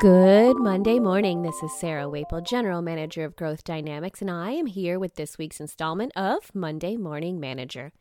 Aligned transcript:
Good 0.00 0.58
Monday 0.58 0.98
morning. 0.98 1.42
This 1.42 1.62
is 1.62 1.78
Sarah 1.78 2.08
Waple, 2.08 2.40
General 2.40 2.80
Manager 2.80 3.22
of 3.22 3.36
Growth 3.36 3.64
Dynamics, 3.64 4.22
and 4.22 4.30
I 4.30 4.52
am 4.52 4.64
here 4.64 4.98
with 4.98 5.16
this 5.16 5.36
week's 5.36 5.60
installment 5.60 6.12
of 6.16 6.54
Monday 6.54 6.96
Morning 6.96 7.38
Manager. 7.38 7.92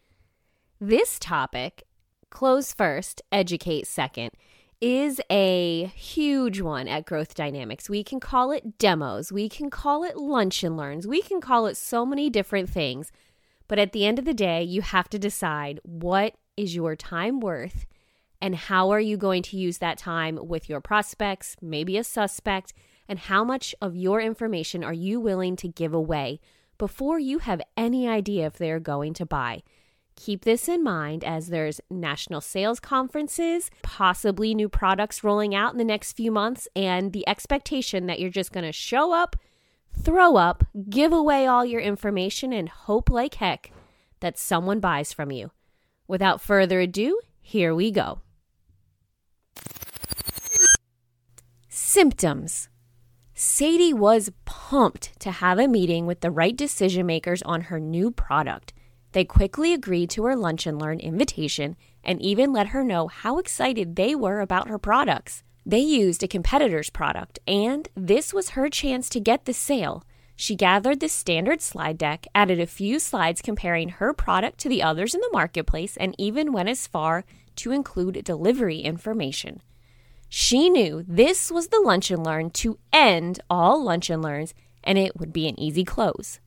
This 0.80 1.20
topic, 1.20 1.84
close 2.30 2.72
first, 2.72 3.22
educate 3.34 3.86
second, 3.86 4.30
is 4.80 5.20
a 5.30 5.92
huge 5.94 6.62
one 6.62 6.88
at 6.88 7.06
Growth 7.06 7.36
Dynamics. 7.36 7.90
We 7.90 8.06
can 8.06 8.22
call 8.22 8.54
it 8.54 8.78
demos, 8.78 9.34
we 9.34 9.50
can 9.50 9.70
call 9.70 10.06
it 10.06 10.16
lunch 10.16 10.64
and 10.64 10.78
learns, 10.78 11.06
we 11.06 11.22
can 11.22 11.42
call 11.42 11.66
it 11.66 11.76
so 11.76 12.06
many 12.06 12.30
different 12.30 12.70
things. 12.70 13.12
But 13.68 13.78
at 13.78 13.92
the 13.92 14.06
end 14.06 14.20
of 14.20 14.24
the 14.24 14.34
day, 14.34 14.64
you 14.64 14.84
have 14.84 15.10
to 15.10 15.20
decide 15.20 15.82
what 15.84 16.36
is 16.56 16.74
your 16.74 16.96
time 16.96 17.42
worth 17.42 17.86
and 18.42 18.56
how 18.56 18.90
are 18.90 19.00
you 19.00 19.18
going 19.18 19.44
to 19.44 19.58
use 19.58 19.80
that 19.80 19.98
time 19.98 20.40
with 20.42 20.70
your 20.70 20.82
prospects, 20.82 21.56
maybe 21.62 21.98
a 21.98 22.04
suspect, 22.04 22.74
and 23.08 23.20
how 23.20 23.44
much 23.44 23.74
of 23.82 23.96
your 23.96 24.22
information 24.22 24.84
are 24.84 24.94
you 24.94 25.20
willing 25.20 25.56
to 25.58 25.68
give 25.68 25.94
away 25.94 26.40
before 26.78 27.20
you 27.20 27.40
have 27.40 27.62
any 27.76 28.08
idea 28.08 28.46
if 28.46 28.54
they're 28.54 28.80
going 28.80 29.14
to 29.14 29.26
buy. 29.26 29.62
Keep 30.16 30.44
this 30.44 30.68
in 30.68 30.84
mind 30.84 31.24
as 31.24 31.48
there's 31.48 31.82
national 31.90 32.42
sales 32.42 32.80
conferences, 32.80 33.72
possibly 33.84 34.54
new 34.54 34.68
products 34.68 35.24
rolling 35.24 35.56
out 35.56 35.72
in 35.72 35.78
the 35.78 35.86
next 35.86 36.14
few 36.14 36.32
months, 36.32 36.68
and 36.76 37.14
the 37.14 37.28
expectation 37.28 38.06
that 38.08 38.20
you're 38.20 38.30
just 38.30 38.52
going 38.52 38.66
to 38.66 38.72
show 38.72 39.14
up, 39.14 39.36
throw 39.98 40.36
up, 40.36 40.66
give 40.90 41.14
away 41.14 41.48
all 41.48 41.66
your 41.66 41.82
information, 41.82 42.52
and 42.52 42.70
hope 42.70 43.10
like 43.10 43.36
heck 43.36 43.72
that 44.20 44.38
someone 44.38 44.80
buys 44.80 45.14
from 45.14 45.32
you. 45.32 45.52
Without 46.08 46.42
further 46.42 46.82
ado, 46.82 47.20
here 47.40 47.74
we 47.74 47.92
go. 47.92 48.20
Symptoms 51.92 52.70
Sadie 53.34 53.96
was 53.96 54.32
pumped 54.46 55.20
to 55.22 55.32
have 55.32 55.58
a 55.58 55.68
meeting 55.68 56.06
with 56.06 56.22
the 56.22 56.30
right 56.30 56.56
decision 56.56 57.08
makers 57.08 57.42
on 57.42 57.62
her 57.62 57.80
new 57.80 58.12
product. 58.12 58.74
They 59.14 59.26
quickly 59.26 59.74
agreed 59.74 60.12
to 60.12 60.26
her 60.26 60.36
lunch 60.36 60.68
and 60.68 60.80
learn 60.80 61.00
invitation 61.00 61.76
and 62.04 62.22
even 62.22 62.54
let 62.54 62.68
her 62.68 62.84
know 62.84 63.08
how 63.08 63.40
excited 63.40 63.96
they 63.96 64.14
were 64.14 64.40
about 64.40 64.68
her 64.68 64.78
products. 64.78 65.42
They 65.66 65.80
used 65.80 66.22
a 66.22 66.28
competitor's 66.28 66.92
product, 66.92 67.40
and 67.48 67.90
this 67.96 68.36
was 68.36 68.50
her 68.50 68.70
chance 68.70 69.10
to 69.10 69.20
get 69.20 69.46
the 69.46 69.54
sale. 69.54 70.04
She 70.36 70.56
gathered 70.56 71.00
the 71.00 71.10
standard 71.10 71.60
slide 71.60 71.98
deck, 71.98 72.28
added 72.36 72.60
a 72.60 72.68
few 72.68 73.00
slides 73.00 73.42
comparing 73.42 73.90
her 73.90 74.14
product 74.14 74.60
to 74.60 74.70
the 74.70 74.84
others 74.84 75.16
in 75.16 75.22
the 75.22 75.34
marketplace, 75.34 75.98
and 75.98 76.14
even 76.20 76.54
went 76.54 76.70
as 76.70 76.86
far 76.86 77.26
to 77.56 77.72
include 77.72 78.24
delivery 78.24 78.78
information. 78.82 79.64
She 80.30 80.70
knew 80.70 81.04
this 81.08 81.52
was 81.52 81.68
the 81.68 81.82
lunch 81.84 82.12
and 82.12 82.24
learn 82.24 82.52
to 82.52 82.78
end 82.94 83.40
all 83.50 83.84
lunch 83.84 84.12
and 84.12 84.22
learns, 84.22 84.54
and 84.84 84.98
it 84.98 85.20
would 85.20 85.34
be 85.34 85.48
an 85.48 85.60
easy 85.60 85.84
close. 85.84 86.40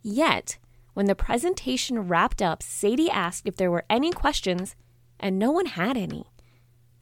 Yet, 0.00 0.58
when 0.94 1.06
the 1.06 1.16
presentation 1.16 2.06
wrapped 2.06 2.40
up, 2.40 2.62
Sadie 2.62 3.10
asked 3.10 3.46
if 3.46 3.56
there 3.56 3.70
were 3.70 3.84
any 3.90 4.12
questions, 4.12 4.76
and 5.18 5.38
no 5.38 5.50
one 5.50 5.66
had 5.66 5.96
any. 5.96 6.26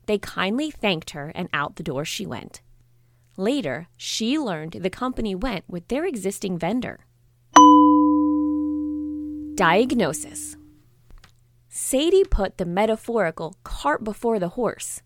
They 0.06 0.18
kindly 0.18 0.70
thanked 0.70 1.10
her, 1.10 1.30
and 1.34 1.50
out 1.52 1.76
the 1.76 1.82
door 1.82 2.04
she 2.04 2.26
went. 2.26 2.62
Later, 3.36 3.88
she 3.96 4.38
learned 4.38 4.72
the 4.72 4.90
company 4.90 5.34
went 5.34 5.64
with 5.68 5.86
their 5.88 6.04
existing 6.06 6.58
vendor. 6.58 7.00
Diagnosis 9.54 10.56
Sadie 11.68 12.24
put 12.24 12.56
the 12.56 12.64
metaphorical 12.64 13.56
cart 13.62 14.02
before 14.02 14.38
the 14.38 14.50
horse. 14.50 15.02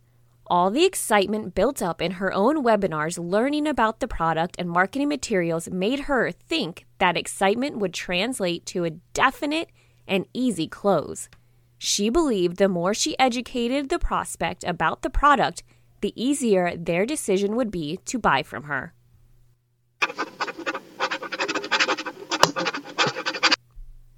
All 0.53 0.70
the 0.70 0.84
excitement 0.84 1.55
built 1.55 1.81
up 1.81 2.03
in 2.03 2.11
her 2.20 2.31
own 2.31 2.62
webinars 2.62 3.19
learning 3.19 3.67
about 3.67 4.00
the 4.00 4.06
product 4.06 4.55
and 4.58 4.69
marketing 4.69 5.08
materials 5.08 5.70
made 5.70 6.00
her 6.00 6.31
think 6.31 6.84
that 6.98 7.17
excitement 7.17 7.79
would 7.79 7.95
translate 7.95 8.67
to 8.67 8.85
a 8.85 8.91
definite 9.14 9.70
and 10.07 10.27
easy 10.35 10.68
close. 10.68 11.30
She 11.79 12.11
believed 12.11 12.58
the 12.58 12.68
more 12.68 12.92
she 12.92 13.18
educated 13.18 13.89
the 13.89 13.98
prospect 13.98 14.62
about 14.64 15.01
the 15.01 15.08
product, 15.08 15.62
the 16.02 16.12
easier 16.23 16.77
their 16.77 17.07
decision 17.07 17.57
would 17.57 17.70
be 17.70 17.98
to 18.05 18.18
buy 18.18 18.42
from 18.42 18.64
her. 18.64 18.92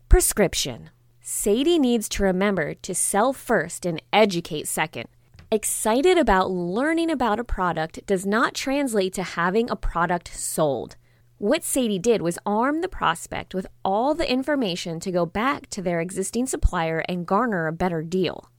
Prescription 0.08 0.90
Sadie 1.20 1.78
needs 1.78 2.08
to 2.08 2.24
remember 2.24 2.74
to 2.74 2.92
sell 2.92 3.32
first 3.32 3.86
and 3.86 4.02
educate 4.12 4.66
second. 4.66 5.08
Excited 5.50 6.16
about 6.16 6.50
learning 6.50 7.10
about 7.10 7.38
a 7.38 7.44
product 7.44 8.04
does 8.06 8.24
not 8.24 8.54
translate 8.54 9.12
to 9.12 9.22
having 9.22 9.70
a 9.70 9.76
product 9.76 10.34
sold. 10.34 10.96
What 11.38 11.62
Sadie 11.62 11.98
did 11.98 12.22
was 12.22 12.38
arm 12.46 12.80
the 12.80 12.88
prospect 12.88 13.54
with 13.54 13.66
all 13.84 14.14
the 14.14 14.30
information 14.30 15.00
to 15.00 15.12
go 15.12 15.26
back 15.26 15.68
to 15.70 15.82
their 15.82 16.00
existing 16.00 16.46
supplier 16.46 17.04
and 17.08 17.26
garner 17.26 17.66
a 17.66 17.72
better 17.72 18.02
deal. 18.02 18.50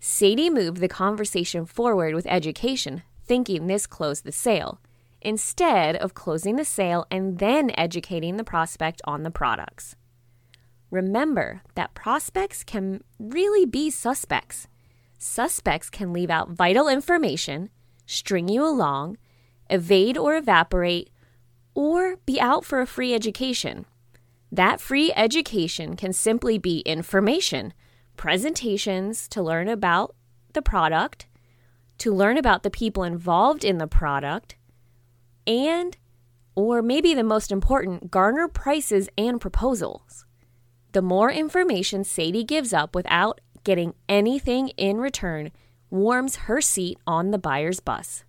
Sadie 0.00 0.50
moved 0.50 0.78
the 0.78 0.88
conversation 0.88 1.66
forward 1.66 2.14
with 2.14 2.26
education, 2.26 3.02
thinking 3.26 3.66
this 3.66 3.86
closed 3.86 4.24
the 4.24 4.32
sale, 4.32 4.80
instead 5.20 5.94
of 5.96 6.14
closing 6.14 6.56
the 6.56 6.64
sale 6.64 7.06
and 7.10 7.38
then 7.38 7.70
educating 7.76 8.38
the 8.38 8.44
prospect 8.44 9.02
on 9.04 9.22
the 9.22 9.30
products. 9.30 9.94
Remember 10.90 11.62
that 11.74 11.94
prospects 11.94 12.64
can 12.64 13.02
really 13.18 13.66
be 13.66 13.90
suspects 13.90 14.68
suspects 15.24 15.88
can 15.88 16.12
leave 16.12 16.30
out 16.30 16.50
vital 16.50 16.86
information, 16.86 17.70
string 18.06 18.48
you 18.48 18.64
along, 18.64 19.16
evade 19.70 20.18
or 20.18 20.36
evaporate, 20.36 21.10
or 21.74 22.16
be 22.26 22.40
out 22.40 22.64
for 22.64 22.80
a 22.80 22.86
free 22.86 23.14
education. 23.14 23.86
That 24.52 24.80
free 24.80 25.12
education 25.16 25.96
can 25.96 26.12
simply 26.12 26.58
be 26.58 26.80
information, 26.80 27.72
presentations 28.16 29.26
to 29.28 29.42
learn 29.42 29.68
about 29.68 30.14
the 30.52 30.62
product, 30.62 31.26
to 31.98 32.14
learn 32.14 32.36
about 32.36 32.62
the 32.62 32.70
people 32.70 33.02
involved 33.02 33.64
in 33.64 33.78
the 33.78 33.88
product, 33.88 34.56
and, 35.46 35.96
or 36.54 36.82
maybe 36.82 37.14
the 37.14 37.24
most 37.24 37.50
important, 37.50 38.10
garner 38.10 38.46
prices 38.46 39.08
and 39.16 39.40
proposals. 39.40 40.26
The 40.92 41.02
more 41.02 41.32
information 41.32 42.04
Sadie 42.04 42.44
gives 42.44 42.72
up 42.72 42.94
without 42.94 43.40
getting 43.64 43.94
anything 44.08 44.68
in 44.76 44.98
return 44.98 45.50
warms 45.90 46.36
her 46.36 46.60
seat 46.60 46.98
on 47.06 47.30
the 47.30 47.38
buyer's 47.38 47.80
bus. 47.80 48.24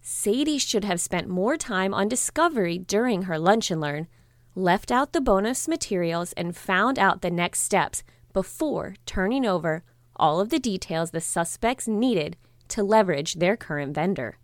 Sadie 0.00 0.58
should 0.58 0.84
have 0.84 1.00
spent 1.00 1.28
more 1.28 1.56
time 1.56 1.94
on 1.94 2.08
discovery 2.08 2.78
during 2.78 3.22
her 3.22 3.38
lunch 3.38 3.70
and 3.70 3.80
learn, 3.80 4.06
left 4.54 4.92
out 4.92 5.12
the 5.12 5.20
bonus 5.20 5.66
materials, 5.66 6.32
and 6.34 6.56
found 6.56 6.98
out 6.98 7.22
the 7.22 7.30
next 7.30 7.60
steps 7.60 8.02
before 8.32 8.96
turning 9.06 9.46
over 9.46 9.82
all 10.16 10.40
of 10.40 10.50
the 10.50 10.58
details 10.58 11.10
the 11.10 11.20
suspects 11.20 11.88
needed 11.88 12.36
to 12.68 12.82
leverage 12.82 13.34
their 13.34 13.56
current 13.56 13.94
vendor. 13.94 14.38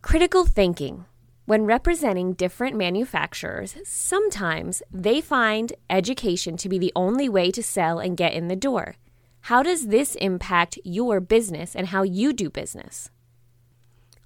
Critical 0.00 0.44
thinking. 0.44 1.06
When 1.46 1.66
representing 1.66 2.32
different 2.32 2.74
manufacturers, 2.74 3.76
sometimes 3.84 4.82
they 4.90 5.20
find 5.20 5.74
education 5.90 6.56
to 6.56 6.70
be 6.70 6.78
the 6.78 6.92
only 6.96 7.28
way 7.28 7.50
to 7.50 7.62
sell 7.62 7.98
and 7.98 8.16
get 8.16 8.32
in 8.32 8.48
the 8.48 8.56
door. 8.56 8.96
How 9.42 9.62
does 9.62 9.88
this 9.88 10.14
impact 10.14 10.78
your 10.84 11.20
business 11.20 11.76
and 11.76 11.88
how 11.88 12.02
you 12.02 12.32
do 12.32 12.48
business? 12.48 13.10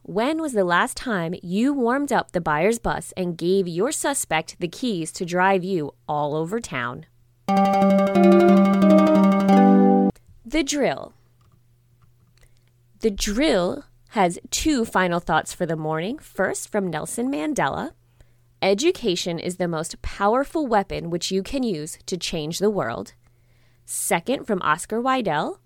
When 0.02 0.40
was 0.40 0.52
the 0.52 0.62
last 0.62 0.96
time 0.96 1.34
you 1.42 1.74
warmed 1.74 2.12
up 2.12 2.30
the 2.30 2.40
buyer's 2.40 2.78
bus 2.78 3.12
and 3.16 3.36
gave 3.36 3.66
your 3.66 3.90
suspect 3.90 4.54
the 4.60 4.68
keys 4.68 5.10
to 5.12 5.24
drive 5.24 5.64
you 5.64 5.94
all 6.08 6.36
over 6.36 6.60
town? 6.60 7.06
The 10.46 10.62
drill. 10.64 11.14
The 13.00 13.10
drill 13.10 13.86
has 14.08 14.38
two 14.50 14.84
final 14.84 15.20
thoughts 15.20 15.52
for 15.54 15.66
the 15.66 15.76
morning. 15.76 16.18
First, 16.18 16.70
from 16.70 16.88
Nelson 16.88 17.30
Mandela 17.30 17.92
Education 18.60 19.38
is 19.38 19.56
the 19.56 19.68
most 19.68 20.02
powerful 20.02 20.66
weapon 20.66 21.10
which 21.10 21.30
you 21.30 21.44
can 21.44 21.62
use 21.62 21.96
to 22.06 22.16
change 22.16 22.58
the 22.58 22.70
world. 22.70 23.14
Second, 23.84 24.46
from 24.46 24.60
Oscar 24.62 25.00
Wilde 25.00 25.58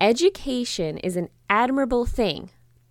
Education 0.00 0.96
is 0.98 1.16
an 1.16 1.28
admirable 1.50 2.06
thing, 2.06 2.50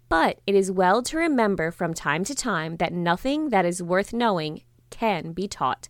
but 0.10 0.40
it 0.46 0.54
is 0.54 0.72
well 0.72 1.02
to 1.04 1.18
remember 1.18 1.72
from 1.72 1.94
time 1.94 2.24
to 2.24 2.36
time 2.36 2.78
that 2.78 2.94
nothing 2.94 3.50
that 3.50 3.66
is 3.66 3.82
worth 3.82 4.14
knowing 4.14 4.62
can 4.92 5.32
be 5.32 5.48
taught. 5.48 5.90